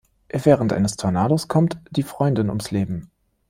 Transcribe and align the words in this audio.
Während 0.33 0.73
eines 0.73 0.95
Tornados 0.95 1.47
kommt 1.47 1.77
die 1.91 2.01
Freundin 2.01 2.49
ums 2.49 2.71
Leben. 2.71 3.11